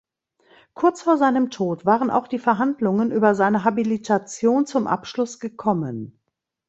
Kurz 0.73 1.03
vor 1.03 1.17
seinem 1.19 1.51
Tod 1.51 1.85
waren 1.85 2.09
auch 2.09 2.27
die 2.27 2.39
Verhandlungen 2.39 3.11
über 3.11 3.35
seine 3.35 3.63
Habilitation 3.63 4.65
zum 4.65 4.87
Abschluss 4.87 5.39
gekommen. 5.39 6.19